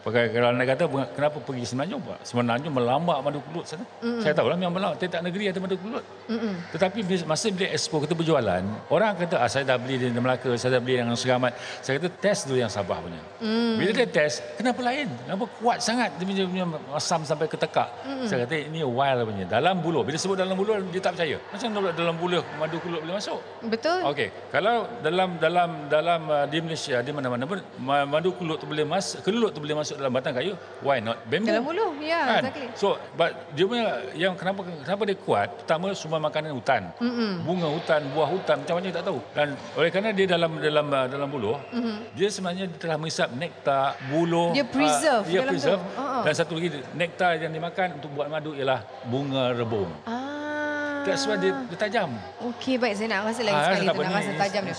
Pakai 0.00 0.32
kalau 0.32 0.52
nak 0.56 0.66
kata 0.76 0.84
kenapa 1.12 1.38
pergi 1.44 1.64
Semenanjung? 1.68 2.00
Pak? 2.00 2.18
Semenanjung 2.24 2.72
melambak 2.72 3.18
madu 3.20 3.40
kelulut 3.44 3.66
sana. 3.68 3.84
Mm-hmm. 4.00 4.22
Saya 4.24 4.32
tahu 4.32 4.46
lah 4.48 4.56
memang 4.56 4.74
melambak. 4.76 4.96
Tiap 5.00 5.22
negeri 5.22 5.44
ada 5.52 5.58
madu 5.60 5.76
kelulut. 5.76 6.04
Mm-hmm. 6.30 6.54
Tetapi 6.72 6.98
masa 7.28 7.46
bila 7.52 7.66
expo 7.70 7.96
kita 8.00 8.14
berjualan, 8.16 8.62
orang 8.88 9.10
kata 9.18 9.36
ah, 9.40 9.48
saya 9.50 9.64
dah 9.66 9.76
beli 9.76 9.96
di 9.98 10.08
Melaka, 10.14 10.50
saya 10.56 10.78
dah 10.78 10.80
beli 10.82 11.00
yang 11.00 11.10
seramat. 11.16 11.52
Saya 11.82 12.00
kata 12.00 12.08
test 12.20 12.48
dulu 12.48 12.58
yang 12.60 12.72
Sabah 12.72 13.02
punya. 13.02 13.20
Mm. 13.42 13.74
Bila 13.76 13.90
dia 13.90 14.06
test, 14.06 14.44
kenapa 14.54 14.80
lain? 14.84 15.08
Kenapa 15.26 15.44
kuat 15.58 15.78
sangat 15.82 16.14
dia 16.16 16.24
punya, 16.24 16.44
punya 16.46 16.64
asam 16.94 17.26
sampai 17.26 17.50
ke 17.50 17.56
tekak? 17.58 17.88
Mm. 18.06 18.26
Saya 18.28 18.38
kata 18.46 18.54
ini 18.56 18.80
wild 18.86 19.26
punya. 19.26 19.44
Dalam 19.48 19.82
buluh. 19.82 20.02
Bila 20.06 20.16
sebut 20.16 20.38
dalam 20.38 20.54
buluh 20.54 20.78
dia 20.88 21.02
tak 21.02 21.18
percaya. 21.18 21.36
Macam 21.50 21.68
dalam 21.92 22.14
buluh 22.16 22.42
madu 22.56 22.76
kelulut 22.78 23.00
boleh 23.02 23.16
masuk? 23.18 23.40
Betul? 23.66 24.00
Okey, 24.20 24.52
kalau 24.52 24.84
dalam 25.00 25.40
dalam 25.40 25.88
dalam 25.88 26.20
uh, 26.28 26.44
di 26.44 26.60
Malaysia 26.60 27.00
di 27.00 27.08
mana-mana 27.08 27.48
pun 27.48 27.56
ma- 27.80 28.04
madu 28.04 28.36
kelulut 28.36 28.60
tu 28.60 28.68
boleh 28.68 28.84
masuk, 28.84 29.24
kelulut 29.24 29.48
tu 29.56 29.64
boleh 29.64 29.72
masuk 29.80 29.96
dalam 29.96 30.12
batang 30.12 30.36
kayu, 30.36 30.52
why 30.84 31.00
not 31.00 31.24
bambu? 31.24 31.48
Dalam 31.48 31.64
buluh, 31.64 31.96
ya, 32.04 32.20
kan? 32.28 32.42
exactly. 32.44 32.68
So, 32.76 33.00
but 33.16 33.32
dia 33.56 33.64
punya 33.64 33.86
yang 34.12 34.36
kenapa 34.36 34.60
kenapa 34.84 35.08
dia 35.08 35.16
kuat? 35.16 35.48
Pertama 35.64 35.96
semua 35.96 36.20
makanan 36.20 36.52
hutan. 36.52 36.92
Mm-mm. 37.00 37.48
Bunga 37.48 37.72
hutan, 37.72 38.04
buah 38.12 38.28
hutan, 38.28 38.60
macam-macam 38.60 38.88
kita 38.92 38.98
tak 39.00 39.06
tahu. 39.08 39.20
Dan 39.32 39.48
oleh 39.56 39.88
kerana 39.88 40.08
dia 40.12 40.26
dalam 40.28 40.50
dalam 40.60 40.86
uh, 40.92 41.06
dalam 41.08 41.28
buluh, 41.32 41.56
mm-hmm. 41.72 41.96
dia 42.12 42.28
sebenarnya 42.28 42.64
dia 42.68 42.76
telah 42.76 42.96
mengisap 43.00 43.28
nektar, 43.32 43.96
buluh. 44.12 44.52
Dia 44.52 44.68
preserve 44.68 45.24
uh, 45.24 45.30
dia 45.32 45.40
dalam 45.40 45.48
tu. 45.48 45.64
preserve. 45.64 45.82
Ha-ha. 45.96 46.20
Dan 46.28 46.32
satu 46.36 46.52
lagi 46.60 46.68
nektar 46.92 47.40
yang 47.40 47.56
dimakan 47.56 47.96
untuk 47.96 48.12
buat 48.12 48.28
madu 48.28 48.52
ialah 48.52 48.84
bunga 49.08 49.56
rebung. 49.56 49.88
Ah. 50.04 50.39
That's 51.10 51.26
dia, 51.26 51.52
dia 51.66 51.78
tajam. 51.78 52.08
Okey, 52.54 52.74
baik. 52.78 52.94
Saya 52.96 53.08
nak 53.10 53.20
rasa 53.26 53.40
lagi 53.42 53.56
Ah, 53.58 53.64
sekali 53.66 53.86
Nak 53.86 54.14
rasa 54.14 54.32
tajam 54.38 54.62
dia. 54.62 54.76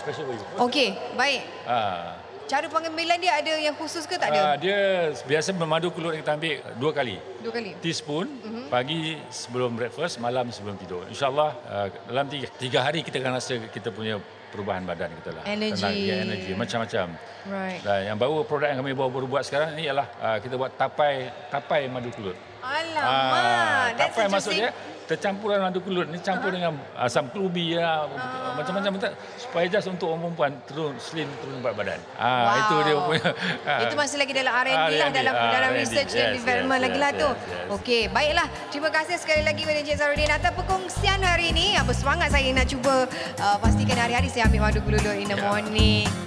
Okey, 0.59 0.88
baik. 1.19 1.41
Ah. 1.67 2.15
Cara 2.51 2.67
pengambilan 2.67 3.15
dia 3.15 3.39
ada 3.39 3.53
yang 3.63 3.71
khusus 3.79 4.03
ke 4.03 4.19
tak 4.19 4.27
Ah, 4.27 4.59
ada? 4.59 4.59
dia 4.59 5.07
biasa 5.23 5.55
bermadu 5.55 5.88
kelulut 5.88 6.19
kita 6.19 6.35
ambil 6.35 6.59
dua 6.75 6.91
kali. 6.91 7.15
Dua 7.39 7.51
kali. 7.55 7.71
Teaspoon 7.79 8.27
Mhm. 8.27 8.43
mm-hmm. 8.43 8.65
pagi 8.67 9.00
sebelum 9.31 9.71
breakfast, 9.71 10.19
malam 10.19 10.51
sebelum 10.51 10.75
tidur. 10.75 11.07
InsyaAllah 11.07 11.50
uh, 11.63 11.88
dalam 12.11 12.27
tiga, 12.27 12.51
tiga 12.59 12.79
hari 12.83 13.07
kita 13.07 13.23
akan 13.23 13.39
rasa 13.39 13.55
kita 13.71 13.88
punya 13.95 14.19
perubahan 14.51 14.83
badan 14.83 15.15
kita 15.23 15.31
lah. 15.31 15.43
Energy. 15.47 15.79
Tenang, 15.79 15.95
ya, 15.95 16.15
energi 16.27 16.51
macam-macam. 16.51 17.07
Right. 17.47 17.79
Dan 17.88 18.00
yang 18.11 18.17
baru 18.19 18.43
produk 18.43 18.67
yang 18.67 18.79
kami 18.83 18.91
baru 19.00 19.27
buat 19.31 19.43
sekarang 19.47 19.71
ni 19.79 19.88
ialah 19.88 20.07
uh, 20.19 20.38
kita 20.43 20.59
buat 20.59 20.75
tapai 20.75 21.31
tapai 21.47 21.88
madu 21.88 22.11
kelut. 22.11 22.35
Alamak. 22.59 23.01
Ah, 23.01 23.85
that's 23.95 24.11
tapai 24.13 24.25
maksud 24.27 24.53
dia 24.53 24.69
tercampur 25.03 25.50
dengan 25.50 25.67
madu 25.67 25.79
kelulut 25.79 26.08
ni 26.08 26.17
campur 26.17 26.50
dengan 26.50 26.72
asam 26.96 27.27
kerubi 27.27 27.75
ya, 27.75 28.08
macam-macam 28.53 28.91
tak 28.98 29.12
supaya 29.36 29.65
just 29.67 29.86
untuk 29.86 30.08
orang 30.08 30.22
perempuan 30.25 30.51
turun 30.65 30.93
slim 30.98 31.27
turun 31.39 31.60
berat 31.60 31.75
badan. 31.75 32.00
Ah 32.15 32.29
Wow. 32.41 32.55
itu 32.58 32.75
dia 32.81 32.96
punya. 32.98 33.29
ah. 33.65 33.79
Itu 33.81 33.96
masih 33.96 34.17
lagi 34.17 34.31
dalam 34.31 34.53
R&D 34.53 34.72
lah, 34.72 34.88
R&D, 35.03 35.13
dalam, 35.13 35.34
ah, 35.34 35.51
dalam 35.51 35.70
R&D. 35.70 35.79
research 35.79 36.12
dan 36.12 36.27
Yes, 36.27 36.36
development 36.38 36.74
yes, 36.74 36.86
lagi 36.86 36.93
yes, 36.93 37.03
lah 37.03 37.12
tu. 37.13 37.29
yes, 37.29 37.48
yes. 37.51 37.67
Okey, 37.72 38.01
baiklah. 38.08 38.48
Terima 38.67 38.89
kasih 38.89 39.15
sekali 39.15 39.41
lagi 39.41 39.62
kepada 39.62 39.79
Encik 39.79 39.98
Zarudin 39.98 40.29
atas 40.29 40.51
perkongsian 40.53 41.20
hari 41.22 41.46
ini. 41.50 41.74
Ah, 41.74 41.84
Bersemangat 41.84 42.29
saya 42.29 42.48
nak 42.50 42.67
cuba 42.67 43.10
uh, 43.38 43.58
pastikan 43.58 43.98
hari-hari 43.98 44.27
saya 44.27 44.46
ambil 44.46 44.62
madu 44.63 44.79
kelulut 44.81 45.13
in 45.13 45.25
the 45.25 45.34
Ya. 45.34 45.43
morning. 45.43 46.20